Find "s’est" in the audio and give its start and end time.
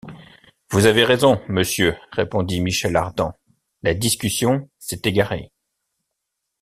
4.79-5.01